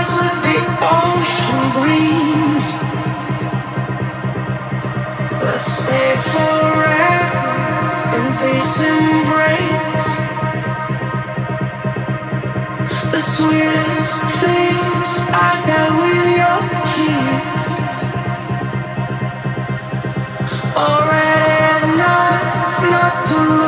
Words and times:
the 0.00 0.58
ocean 0.80 1.60
breeze, 1.76 2.70
but 5.40 5.60
stay 5.60 6.16
forever 6.32 7.52
in 8.16 8.26
this 8.40 8.80
embrace. 8.80 10.10
The 13.12 13.20
sweetest 13.20 14.24
things 14.40 15.10
I 15.28 15.50
got 15.68 15.88
with 16.00 16.28
your 16.40 16.60
kiss. 16.94 17.74
Already 20.76 21.92
enough 21.92 22.82
not 22.90 23.26
to. 23.26 23.59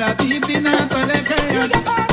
para 0.00 0.16
ti, 0.16 0.40
Tina, 0.40 0.88
tú 0.88 0.96
eres 0.96 1.22
que 1.22 2.09